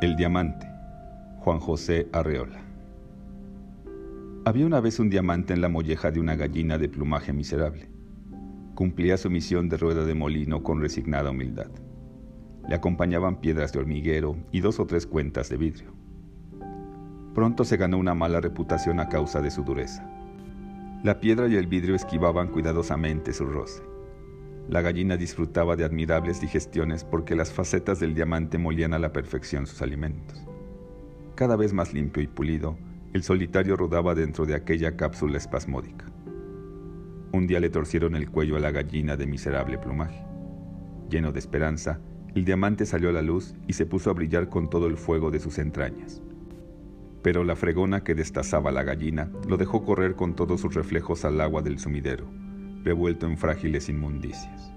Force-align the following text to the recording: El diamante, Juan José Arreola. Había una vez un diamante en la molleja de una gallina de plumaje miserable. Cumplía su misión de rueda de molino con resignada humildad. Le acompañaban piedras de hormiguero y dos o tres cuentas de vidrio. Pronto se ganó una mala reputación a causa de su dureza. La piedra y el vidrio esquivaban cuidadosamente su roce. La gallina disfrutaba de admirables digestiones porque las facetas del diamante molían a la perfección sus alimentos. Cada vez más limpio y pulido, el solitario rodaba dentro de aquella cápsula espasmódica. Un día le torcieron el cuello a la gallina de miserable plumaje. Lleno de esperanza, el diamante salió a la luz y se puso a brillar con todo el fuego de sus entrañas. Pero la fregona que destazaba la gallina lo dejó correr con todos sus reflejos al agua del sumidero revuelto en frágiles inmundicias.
El 0.00 0.16
diamante, 0.16 0.66
Juan 1.40 1.60
José 1.60 2.08
Arreola. 2.14 2.62
Había 4.46 4.64
una 4.64 4.80
vez 4.80 4.98
un 4.98 5.10
diamante 5.10 5.52
en 5.52 5.60
la 5.60 5.68
molleja 5.68 6.10
de 6.10 6.18
una 6.18 6.36
gallina 6.36 6.78
de 6.78 6.88
plumaje 6.88 7.34
miserable. 7.34 7.90
Cumplía 8.74 9.18
su 9.18 9.28
misión 9.28 9.68
de 9.68 9.76
rueda 9.76 10.06
de 10.06 10.14
molino 10.14 10.62
con 10.62 10.80
resignada 10.80 11.32
humildad. 11.32 11.70
Le 12.66 12.74
acompañaban 12.74 13.42
piedras 13.42 13.74
de 13.74 13.80
hormiguero 13.80 14.38
y 14.50 14.60
dos 14.60 14.80
o 14.80 14.86
tres 14.86 15.06
cuentas 15.06 15.50
de 15.50 15.58
vidrio. 15.58 15.92
Pronto 17.34 17.64
se 17.64 17.76
ganó 17.76 17.98
una 17.98 18.14
mala 18.14 18.40
reputación 18.40 19.00
a 19.00 19.10
causa 19.10 19.42
de 19.42 19.50
su 19.50 19.64
dureza. 19.64 20.10
La 21.04 21.20
piedra 21.20 21.46
y 21.46 21.56
el 21.56 21.66
vidrio 21.66 21.94
esquivaban 21.94 22.48
cuidadosamente 22.48 23.34
su 23.34 23.44
roce. 23.44 23.82
La 24.70 24.82
gallina 24.82 25.16
disfrutaba 25.16 25.74
de 25.74 25.82
admirables 25.82 26.40
digestiones 26.40 27.02
porque 27.02 27.34
las 27.34 27.52
facetas 27.52 27.98
del 27.98 28.14
diamante 28.14 28.56
molían 28.56 28.94
a 28.94 29.00
la 29.00 29.12
perfección 29.12 29.66
sus 29.66 29.82
alimentos. 29.82 30.46
Cada 31.34 31.56
vez 31.56 31.72
más 31.72 31.92
limpio 31.92 32.22
y 32.22 32.28
pulido, 32.28 32.78
el 33.12 33.24
solitario 33.24 33.74
rodaba 33.74 34.14
dentro 34.14 34.46
de 34.46 34.54
aquella 34.54 34.96
cápsula 34.96 35.38
espasmódica. 35.38 36.06
Un 37.32 37.48
día 37.48 37.58
le 37.58 37.68
torcieron 37.68 38.14
el 38.14 38.30
cuello 38.30 38.54
a 38.54 38.60
la 38.60 38.70
gallina 38.70 39.16
de 39.16 39.26
miserable 39.26 39.76
plumaje. 39.76 40.24
Lleno 41.08 41.32
de 41.32 41.40
esperanza, 41.40 41.98
el 42.36 42.44
diamante 42.44 42.86
salió 42.86 43.08
a 43.08 43.12
la 43.12 43.22
luz 43.22 43.56
y 43.66 43.72
se 43.72 43.86
puso 43.86 44.08
a 44.08 44.14
brillar 44.14 44.48
con 44.48 44.70
todo 44.70 44.86
el 44.86 44.96
fuego 44.96 45.32
de 45.32 45.40
sus 45.40 45.58
entrañas. 45.58 46.22
Pero 47.22 47.42
la 47.42 47.56
fregona 47.56 48.04
que 48.04 48.14
destazaba 48.14 48.70
la 48.70 48.84
gallina 48.84 49.32
lo 49.48 49.56
dejó 49.56 49.84
correr 49.84 50.14
con 50.14 50.36
todos 50.36 50.60
sus 50.60 50.72
reflejos 50.76 51.24
al 51.24 51.40
agua 51.40 51.60
del 51.60 51.80
sumidero 51.80 52.49
revuelto 52.84 53.26
en 53.26 53.36
frágiles 53.36 53.88
inmundicias. 53.88 54.72